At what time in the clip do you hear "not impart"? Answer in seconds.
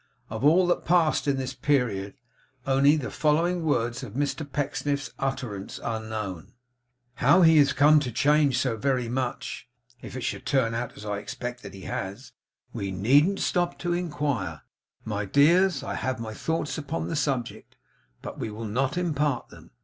18.65-19.49